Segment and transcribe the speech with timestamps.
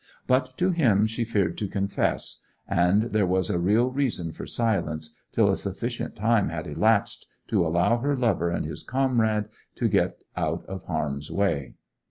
[0.25, 5.11] But to him she feared to confess; and there was a real reason for silence,
[5.31, 9.45] till a sufficient time had elapsed to allow her lover and his comrade
[9.75, 11.75] to get out of harm's way.